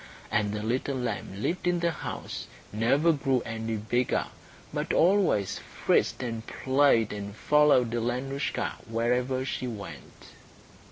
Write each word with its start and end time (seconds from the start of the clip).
And 0.31 0.51
the 0.51 0.63
little 0.63 0.97
lamb 0.97 1.43
lived 1.43 1.67
in 1.67 1.79
the 1.79 1.91
house, 1.91 2.47
and 2.71 2.81
never 2.81 3.11
grew 3.13 3.41
any 3.41 3.75
bigger, 3.77 4.25
but 4.73 4.93
always 4.93 5.59
frisked 5.59 6.23
and 6.23 6.41
played, 6.47 7.13
and 7.13 7.35
followed 7.35 7.93
Alenoushka 7.93 8.77
wherever 8.89 9.45
she 9.45 9.67
went. 9.67 10.33